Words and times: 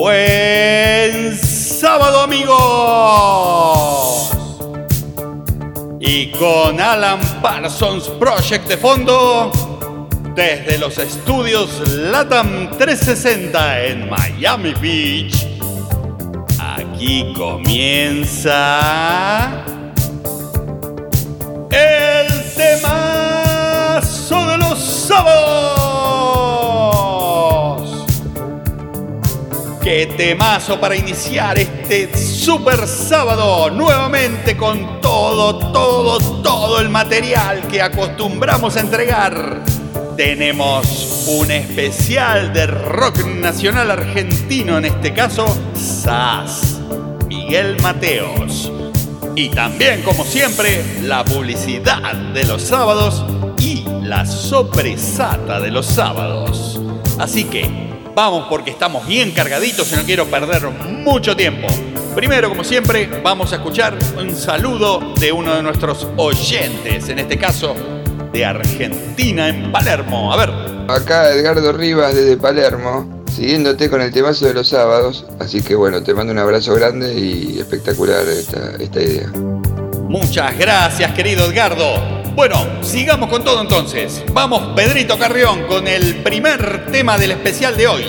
Buen 0.00 1.36
sábado 1.36 2.22
amigos. 2.22 2.56
Y 6.00 6.30
con 6.30 6.80
Alan 6.80 7.20
Parsons 7.42 8.08
Project 8.18 8.66
de 8.66 8.78
fondo, 8.78 9.52
desde 10.34 10.78
los 10.78 10.96
estudios 10.96 11.86
Latam 11.86 12.70
360 12.78 13.84
en 13.84 14.08
Miami 14.08 14.72
Beach, 14.80 15.46
aquí 16.58 17.30
comienza 17.36 18.50
temazo 30.20 30.78
para 30.78 30.94
iniciar 30.94 31.58
este 31.58 32.14
super 32.14 32.86
sábado 32.86 33.70
nuevamente 33.70 34.54
con 34.54 35.00
todo, 35.00 35.56
todo, 35.72 36.18
todo 36.42 36.78
el 36.78 36.90
material 36.90 37.66
que 37.68 37.80
acostumbramos 37.80 38.76
a 38.76 38.80
entregar. 38.80 39.64
Tenemos 40.18 41.24
un 41.26 41.50
especial 41.50 42.52
de 42.52 42.66
rock 42.66 43.24
nacional 43.24 43.90
argentino, 43.90 44.76
en 44.76 44.84
este 44.84 45.14
caso, 45.14 45.46
SAS, 45.74 46.80
Miguel 47.26 47.80
Mateos. 47.80 48.70
Y 49.34 49.48
también, 49.48 50.02
como 50.02 50.26
siempre, 50.26 51.00
la 51.00 51.24
publicidad 51.24 52.14
de 52.34 52.44
los 52.44 52.60
sábados 52.60 53.24
y 53.58 53.86
la 54.02 54.26
sorpresata 54.26 55.60
de 55.60 55.70
los 55.70 55.86
sábados. 55.86 56.78
Así 57.18 57.44
que 57.44 57.89
vamos 58.14 58.46
porque 58.48 58.70
estamos 58.70 59.06
bien 59.06 59.32
cargaditos 59.32 59.92
y 59.92 59.96
no 59.96 60.02
quiero 60.02 60.26
perder 60.26 60.68
mucho 60.68 61.36
tiempo. 61.36 61.66
Primero, 62.14 62.48
como 62.48 62.64
siempre, 62.64 63.08
vamos 63.22 63.52
a 63.52 63.56
escuchar 63.56 63.96
un 64.18 64.34
saludo 64.34 65.14
de 65.18 65.30
uno 65.32 65.54
de 65.54 65.62
nuestros 65.62 66.08
oyentes, 66.16 67.08
en 67.08 67.20
este 67.20 67.38
caso 67.38 67.74
de 68.32 68.44
Argentina, 68.44 69.48
en 69.48 69.70
Palermo. 69.70 70.32
A 70.32 70.36
ver. 70.36 70.50
Acá 70.88 71.30
Edgardo 71.30 71.72
Rivas 71.72 72.14
desde 72.14 72.36
Palermo, 72.36 73.22
siguiéndote 73.32 73.88
con 73.88 74.02
el 74.02 74.12
temazo 74.12 74.46
de 74.46 74.54
los 74.54 74.68
sábados. 74.68 75.24
Así 75.38 75.62
que 75.62 75.74
bueno, 75.76 76.02
te 76.02 76.14
mando 76.14 76.32
un 76.32 76.38
abrazo 76.38 76.74
grande 76.74 77.14
y 77.14 77.58
espectacular 77.60 78.26
esta, 78.26 78.72
esta 78.78 79.00
idea. 79.00 79.30
Muchas 80.08 80.58
gracias, 80.58 81.12
querido 81.12 81.46
Edgardo. 81.46 82.19
Bueno, 82.40 82.66
sigamos 82.82 83.28
con 83.28 83.44
todo 83.44 83.60
entonces. 83.60 84.24
Vamos, 84.32 84.74
Pedrito 84.74 85.18
Carrión, 85.18 85.66
con 85.66 85.86
el 85.86 86.22
primer 86.22 86.86
tema 86.90 87.18
del 87.18 87.32
especial 87.32 87.76
de 87.76 87.86
hoy. 87.86 88.04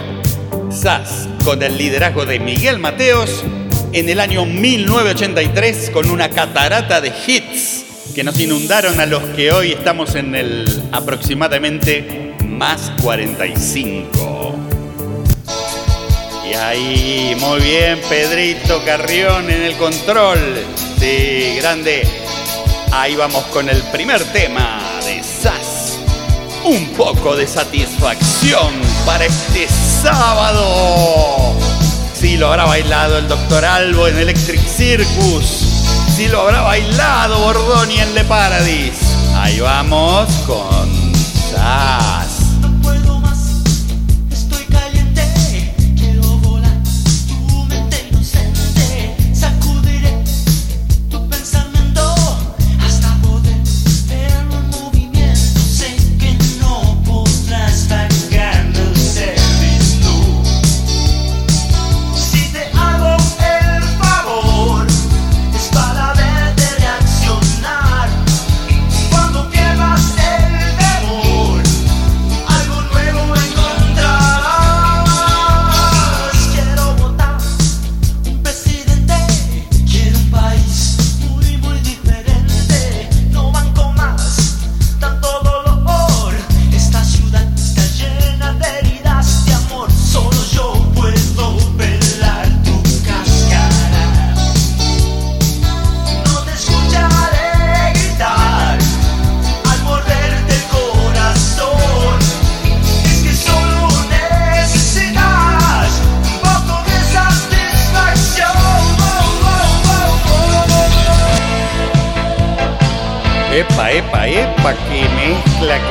SAS, 0.70 1.28
con 1.44 1.62
el 1.62 1.78
liderazgo 1.78 2.26
de 2.26 2.40
Miguel 2.40 2.80
Mateos, 2.80 3.44
en 3.92 4.08
el 4.08 4.22
año 4.22 4.46
1983, 4.46 5.90
con 5.90 6.10
una 6.10 6.30
catarata 6.30 7.02
de 7.02 7.12
hits 7.28 7.84
que 8.16 8.24
nos 8.24 8.40
inundaron 8.40 9.02
a 9.02 9.06
los 9.06 9.22
que 9.36 9.52
hoy 9.52 9.74
estamos 9.74 10.16
en 10.16 10.34
el 10.34 10.82
aproximadamente 10.94 12.34
más 12.48 12.94
45. 13.02 14.56
Y 16.50 16.54
ahí, 16.54 17.36
muy 17.38 17.60
bien, 17.60 18.00
Pedrito 18.08 18.82
Carrión 18.86 19.50
en 19.50 19.62
el 19.62 19.76
control. 19.76 20.40
Sí, 20.98 21.58
grande. 21.58 22.21
Ahí 22.94 23.16
vamos 23.16 23.46
con 23.46 23.70
el 23.70 23.82
primer 23.84 24.22
tema 24.34 25.00
de 25.06 25.24
SAS. 25.24 25.98
Un 26.66 26.90
poco 26.90 27.38
de 27.38 27.48
satisfacción 27.48 28.74
para 29.06 29.26
este 29.26 29.68
sábado. 29.70 31.56
Si 32.14 32.36
lo 32.36 32.50
habrá 32.50 32.66
bailado 32.66 33.18
el 33.18 33.30
doctor 33.30 33.64
Albo 33.64 34.08
en 34.08 34.18
Electric 34.18 34.62
Circus. 34.68 35.46
Si 36.16 36.28
lo 36.28 36.42
habrá 36.42 36.62
bailado 36.62 37.40
Bordoni 37.40 37.98
en 37.98 38.14
Le 38.14 38.26
Paradis. 38.26 39.00
Ahí 39.36 39.62
vamos 39.62 40.30
con 40.46 41.14
SAS. 41.50 42.21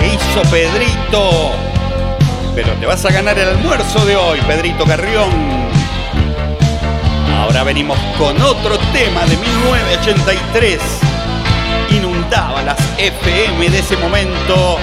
Hizo 0.07 0.43
Pedrito. 0.51 1.53
Pero 2.55 2.73
te 2.75 2.87
vas 2.87 3.05
a 3.05 3.13
ganar 3.13 3.39
el 3.39 3.49
almuerzo 3.49 4.05
de 4.05 4.17
hoy, 4.17 4.41
Pedrito 4.43 4.85
Carrión. 4.85 5.31
Ahora 7.39 7.65
venimos 7.65 7.99
con 8.19 8.41
otro 8.43 8.79
tema 8.93 9.25
de 9.27 9.37
1983. 9.37 10.81
Inundaba 11.91 12.63
las 12.63 12.79
FM 12.99 13.71
de 13.71 13.79
ese 13.79 13.97
momento. 13.97 14.79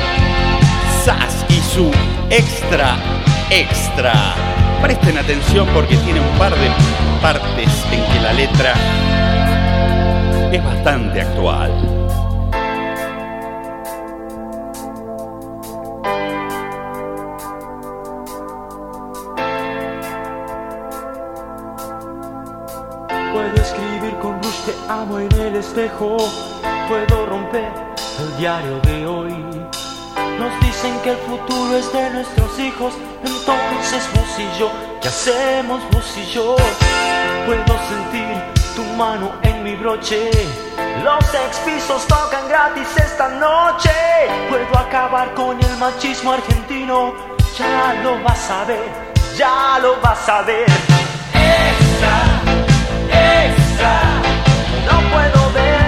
SAS 1.04 1.46
y 1.50 1.62
su 1.62 1.92
extra, 2.30 2.98
extra. 3.50 4.36
Presten 4.82 5.18
atención 5.18 5.68
porque 5.74 5.96
tiene 5.98 6.20
un 6.20 6.38
par 6.38 6.56
de 6.56 6.70
partes 7.22 7.70
en 7.92 8.04
que 8.14 8.20
la 8.22 8.34
letra 8.34 8.74
es 10.52 10.64
bastante 10.64 11.22
actual. 11.22 11.87
Amo 24.90 25.20
en 25.20 25.32
el 25.34 25.56
espejo. 25.56 26.18
Puedo 26.88 27.26
romper 27.26 27.72
el 28.20 28.38
diario 28.38 28.80
de 28.82 29.06
hoy. 29.06 29.34
Nos 30.40 30.60
dicen 30.62 31.00
que 31.04 31.12
el 31.12 31.18
futuro 31.18 31.78
es 31.78 31.92
de 31.92 32.10
nuestros 32.12 32.60
hijos. 32.60 32.94
Entonces 33.24 34.08
vos 34.14 34.40
y 34.40 34.60
yo, 34.60 34.72
¿qué 35.02 35.08
hacemos 35.08 35.82
vos 35.92 36.18
y 36.18 36.26
yo? 36.32 36.56
Puedo 37.46 37.78
sentir 37.90 38.28
tu 38.76 38.84
mano 38.96 39.32
en 39.44 39.64
mi 39.64 39.76
broche. 39.76 40.30
Los 41.04 41.24
ex 41.34 41.58
pisos 41.66 42.06
tocan 42.08 42.48
gratis 42.48 42.88
esta 42.98 43.30
noche. 43.30 43.92
Puedo 44.50 44.78
acabar 44.78 45.34
con 45.34 45.62
el 45.62 45.78
machismo 45.78 46.34
argentino. 46.34 47.14
Ya 47.58 47.96
lo 48.04 48.22
vas 48.24 48.50
a 48.52 48.66
ver, 48.66 48.90
ya 49.36 49.80
lo 49.82 50.00
vas 50.02 50.30
a 50.30 50.42
ver. 50.44 50.66
Extra 51.34 52.48
extra. 53.10 54.37
No 54.90 55.02
puedo 55.12 55.52
verte 55.54 55.87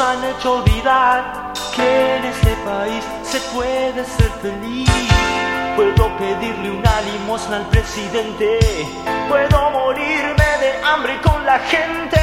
han 0.00 0.24
hecho 0.24 0.58
olvidar 0.58 1.52
que 1.74 2.16
en 2.16 2.24
este 2.24 2.56
país 2.64 3.04
se 3.22 3.38
puede 3.54 4.04
ser 4.04 4.30
feliz. 4.42 4.90
Puedo 5.76 6.16
pedirle 6.18 6.70
una 6.70 7.00
limosna 7.02 7.58
al 7.58 7.68
presidente, 7.68 8.58
puedo 9.28 9.70
morirme 9.70 10.48
de 10.60 10.72
hambre 10.82 11.20
con 11.22 11.44
la 11.44 11.58
gente, 11.60 12.18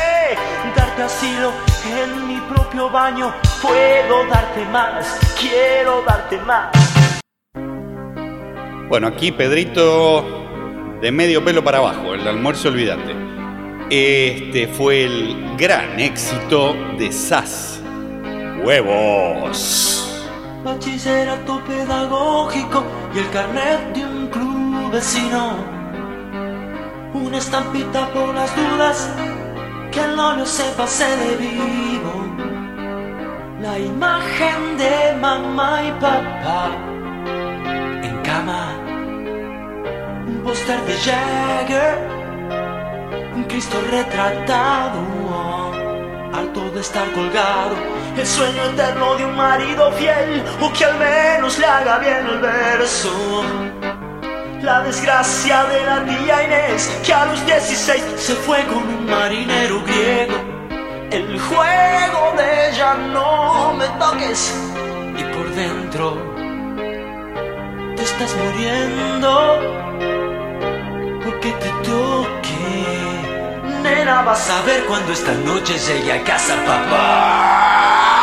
darte 0.75 1.04
asilo 1.04 1.51
en 1.86 2.27
mi 2.27 2.42
propio 2.54 2.89
baño, 2.89 3.33
puedo 3.62 4.25
darte 4.27 4.65
más, 4.65 5.19
quiero 5.39 6.01
darte 6.01 6.39
más. 6.39 6.71
Bueno, 8.89 9.07
aquí 9.07 9.31
Pedrito 9.31 10.25
de 11.00 11.12
medio 11.12 11.45
pelo 11.45 11.63
para 11.63 11.77
abajo, 11.77 12.13
el 12.13 12.27
almuerzo 12.27 12.69
olvídate. 12.69 13.43
Este 13.89 14.68
fue 14.68 15.03
el 15.03 15.56
gran 15.57 16.00
éxito 16.00 16.74
de 16.97 17.12
SAS. 17.12 17.81
Huevos. 18.63 20.25
Bachillerato 20.63 21.62
pedagógico 21.65 22.83
y 23.13 23.19
el 23.19 23.30
carnet 23.31 23.94
de 23.94 24.06
un 24.06 24.27
club 24.27 24.91
vecino. 24.91 25.57
Una 27.13 27.38
estampita 27.38 28.09
por 28.13 28.33
las 28.33 28.56
dudas, 28.56 29.09
que 29.91 30.00
el 30.00 30.15
novio 30.15 30.45
se 30.45 30.63
pase 30.77 31.06
de 31.06 31.36
vivo. 31.36 32.25
La 33.62 33.77
imagen 33.77 34.77
de 34.77 35.13
mamá 35.19 35.83
y 35.83 35.91
papá 36.00 36.71
en 38.01 38.21
cama. 38.24 38.74
Un 40.25 40.41
póster 40.44 40.79
de 40.86 40.94
Jagger, 40.94 42.23
Cristo 43.53 43.77
retratado, 43.91 45.00
alto 46.33 46.71
de 46.71 46.81
estar 46.81 47.07
colgado. 47.11 47.75
El 48.17 48.25
sueño 48.25 48.63
eterno 48.63 49.13
de 49.13 49.25
un 49.25 49.35
marido 49.35 49.91
fiel, 49.91 50.44
o 50.59 50.73
que 50.73 50.85
al 50.85 50.97
menos 50.97 51.59
le 51.59 51.65
haga 51.67 52.00
bien 52.00 52.25
el 52.25 52.39
verso. 52.39 53.44
La 54.63 54.81
desgracia 54.81 55.65
de 55.65 55.83
la 55.83 56.03
tía 56.03 56.44
Inés, 56.45 57.00
que 57.05 57.13
a 57.13 57.27
los 57.27 57.45
16 57.45 58.03
se 58.15 58.33
fue 58.33 58.65
con 58.65 58.88
un 58.88 59.05
marinero 59.05 59.83
griego. 59.83 60.33
El 61.11 61.39
juego 61.39 62.33
de 62.35 62.69
ella 62.69 62.95
no 62.95 63.75
me 63.75 63.85
toques, 64.00 64.51
y 65.15 65.23
por 65.31 65.47
dentro 65.53 66.17
te 67.95 68.01
estás 68.01 68.35
muriendo. 68.35 69.59
Porque 71.23 71.51
te 71.51 71.69
toque, 71.88 73.12
vas 74.25 74.50
a 74.50 74.62
ver 74.63 74.85
cuando 74.85 75.12
esta 75.12 75.33
noche 75.33 75.77
llegue 75.77 76.13
a 76.13 76.24
casa, 76.24 76.56
papá. 76.65 78.23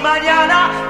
Mañana 0.00 0.87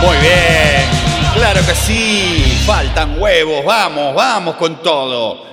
Muy 0.00 0.16
bien, 0.18 0.88
claro 1.34 1.60
que 1.66 1.74
sí, 1.74 2.44
faltan 2.64 3.20
huevos, 3.20 3.64
vamos, 3.64 4.14
vamos 4.14 4.54
con 4.56 4.80
todo. 4.82 5.44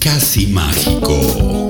casi 0.00 0.48
mágico. 0.48 1.67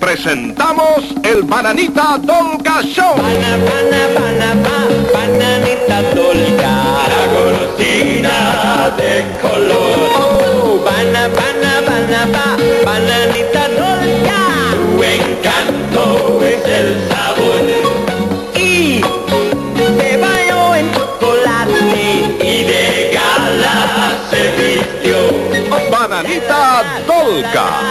Presentamos 0.00 1.14
el 1.22 1.42
Bananita 1.42 2.16
Dolca 2.22 2.82
Show. 2.82 3.16
Pana, 3.16 3.58
pana, 3.66 4.50
pa, 4.64 4.78
bananita 5.12 5.98
dolca. 6.14 6.72
La 7.12 7.22
golosina 7.34 8.90
de 8.96 9.12
color. 9.42 9.98
Oh, 10.16 10.82
pana, 10.84 11.28
pana, 11.36 11.72
pana, 11.86 12.22
pa, 12.32 12.46
bananita 12.84 13.68
dolca. 13.78 14.40
Tu 14.72 15.02
encanto 15.04 16.40
es 16.44 16.64
el 16.64 16.88
sabor. 17.08 17.64
Y 18.54 19.02
te 19.98 20.16
baño 20.16 20.74
en 20.76 20.92
chocolate. 20.94 21.78
Y 22.42 22.64
de 22.64 23.10
gala 23.12 24.16
se 24.30 24.42
vistió. 24.56 25.18
Bananita 25.90 26.82
Dolca. 27.06 27.89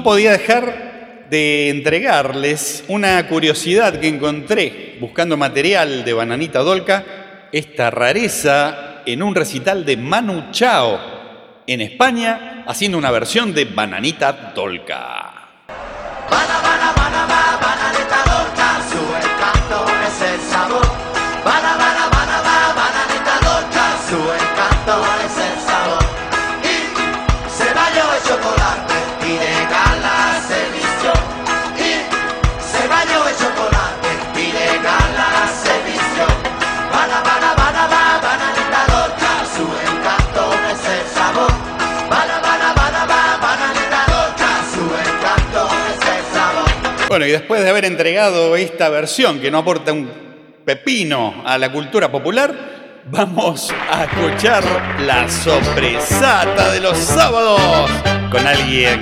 No 0.00 0.04
podía 0.04 0.32
dejar 0.32 1.26
de 1.28 1.68
entregarles 1.68 2.84
una 2.88 3.28
curiosidad 3.28 4.00
que 4.00 4.08
encontré 4.08 4.96
buscando 4.98 5.36
material 5.36 6.06
de 6.06 6.14
Bananita 6.14 6.60
Dolca, 6.60 7.04
esta 7.52 7.90
rareza 7.90 9.02
en 9.04 9.22
un 9.22 9.34
recital 9.34 9.84
de 9.84 9.98
Manu 9.98 10.52
Chao 10.52 10.98
en 11.66 11.82
España, 11.82 12.64
haciendo 12.66 12.96
una 12.96 13.10
versión 13.10 13.52
de 13.52 13.66
Bananita 13.66 14.54
Dolca. 14.54 15.19
Y 47.30 47.32
después 47.32 47.62
de 47.62 47.70
haber 47.70 47.84
entregado 47.84 48.56
esta 48.56 48.88
versión 48.88 49.38
que 49.38 49.52
no 49.52 49.58
aporta 49.58 49.92
un 49.92 50.10
pepino 50.64 51.44
a 51.46 51.58
la 51.58 51.70
cultura 51.70 52.10
popular, 52.10 52.52
vamos 53.08 53.72
a 53.88 54.02
escuchar 54.02 54.64
la 55.06 55.28
sorpresata 55.28 56.72
de 56.72 56.80
los 56.80 56.98
sábados 56.98 57.60
con 58.32 58.44
alguien 58.44 58.98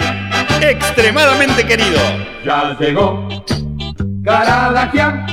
extremadamente 0.61 1.67
querido. 1.67 1.99
Ya 2.45 2.77
llegó 2.79 3.27
Caradagian, 4.23 5.25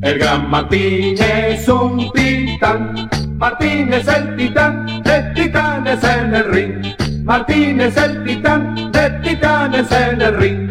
el 0.00 0.18
gran 0.18 0.48
Martín 0.48 1.14
es 1.22 1.68
un 1.68 2.10
titán. 2.12 3.10
Martín 3.36 3.92
es 3.92 4.08
el 4.08 4.34
titán 4.34 5.02
de 5.02 5.30
titanes 5.34 6.02
en 6.04 6.34
el 6.34 6.44
ring. 6.50 7.22
Martín 7.22 7.82
es 7.82 7.94
el 7.98 8.24
titán 8.24 8.90
de 8.92 9.10
titanes 9.22 9.92
en 9.92 10.22
el 10.22 10.36
ring. 10.38 10.70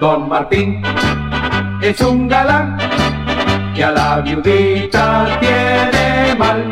Don 0.00 0.28
Martín 0.28 0.82
es 1.80 2.00
un 2.00 2.26
galán 2.26 2.76
que 3.74 3.84
a 3.84 3.92
la 3.92 4.20
viudita 4.20 5.38
tiene 5.40 6.34
mal. 6.36 6.64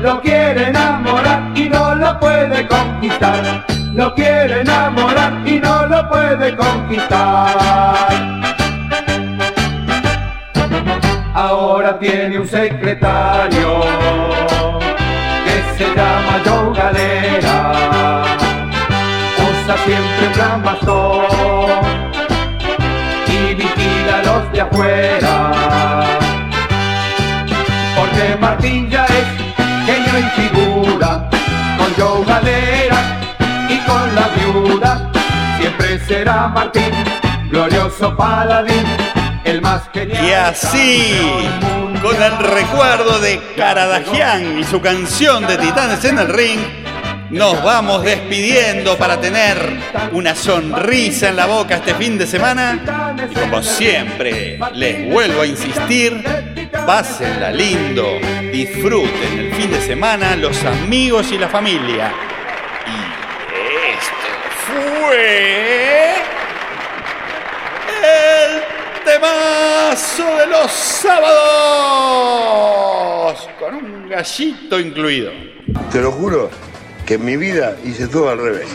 Lo 0.00 0.20
quiere 0.20 0.68
enamorar 0.68 1.50
y 1.54 1.68
no 1.68 1.94
lo 1.94 2.18
puede 2.18 2.66
conquistar. 2.66 3.66
Lo 3.92 4.14
quiere 4.14 4.62
enamorar 4.62 5.46
y 5.46 5.60
no 5.60 5.86
lo 5.86 6.08
puede 6.08 6.56
conquistar. 6.56 7.56
Ahora 11.34 11.98
tiene 11.98 12.38
un 12.38 12.48
secretario 12.48 13.80
que 15.44 15.78
se 15.78 15.94
llama 15.94 16.40
Joe 16.44 16.74
Galera. 16.74 18.22
Usa 19.38 19.76
siempre 19.84 20.54
un 20.54 20.62
bastón 20.62 21.99
de 24.52 24.60
afuera. 24.60 26.18
Porque 27.96 28.36
Martín 28.40 28.90
ya 28.90 29.04
es 29.06 29.26
genio 29.86 30.18
y 30.18 30.40
figura, 30.40 31.28
con 31.78 31.94
Joe 31.96 32.24
Galera 32.24 33.20
y 33.68 33.78
con 33.78 34.14
la 34.14 34.28
viuda. 34.36 35.10
Siempre 35.58 35.98
será 36.06 36.48
Martín, 36.48 36.92
glorioso 37.50 38.16
paladín, 38.16 38.84
el 39.44 39.60
más 39.60 39.82
genial. 39.92 40.24
Y 40.24 40.32
así, 40.32 41.18
con 42.02 42.20
el 42.22 42.38
recuerdo 42.38 43.18
de 43.20 43.40
Caradagian 43.56 44.58
y 44.58 44.64
su 44.64 44.80
canción 44.80 45.46
de 45.46 45.58
Titanes 45.58 46.04
en 46.04 46.18
el 46.18 46.28
Ring, 46.28 46.60
nos 47.30 47.62
vamos 47.62 48.02
despidiendo 48.02 48.98
para 48.98 49.20
tener 49.20 49.56
una 50.12 50.34
sonrisa 50.34 51.28
en 51.28 51.36
la 51.36 51.46
boca 51.46 51.76
este 51.76 51.94
fin 51.94 52.18
de 52.18 52.26
semana. 52.26 53.14
Y 53.30 53.34
como 53.34 53.62
siempre, 53.62 54.58
les 54.74 55.08
vuelvo 55.10 55.42
a 55.42 55.46
insistir, 55.46 56.24
pásenla 56.86 57.52
lindo, 57.52 58.18
disfruten 58.52 59.38
el 59.38 59.54
fin 59.54 59.70
de 59.70 59.80
semana, 59.80 60.34
los 60.34 60.64
amigos 60.64 61.30
y 61.30 61.38
la 61.38 61.48
familia. 61.48 62.12
Y 62.86 62.96
esto 63.92 64.28
fue 64.66 66.14
el 68.02 68.60
temazo 69.04 70.36
de 70.36 70.46
los 70.48 70.72
sábados, 70.72 71.30
con 73.60 73.76
un 73.76 74.08
gallito 74.08 74.80
incluido. 74.80 75.30
Te 75.92 76.00
lo 76.00 76.10
juro 76.10 76.50
que 77.10 77.14
en 77.14 77.24
mi 77.24 77.36
vida 77.36 77.76
hice 77.84 78.06
todo 78.06 78.30
al 78.30 78.38
revés. 78.38 78.68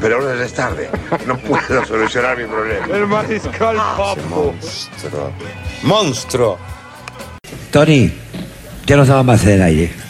Pero 0.00 0.16
ahora 0.16 0.34
ya 0.34 0.44
es 0.46 0.54
tarde. 0.54 0.88
No 1.26 1.36
puedo 1.36 1.84
solucionar 1.84 2.38
mi 2.38 2.44
problema. 2.44 2.86
El 2.86 3.06
mariscal 3.06 3.76
Papo. 3.76 4.54
Monstruo. 4.62 5.32
Monstruo. 5.82 6.58
Tony, 7.70 8.10
ya 8.86 8.96
no 8.96 9.02
estaba 9.02 9.22
más 9.22 9.44
en 9.44 9.50
el 9.50 9.62
aire. 9.62 10.05